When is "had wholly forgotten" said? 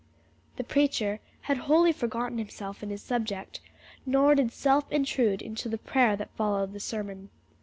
1.41-2.39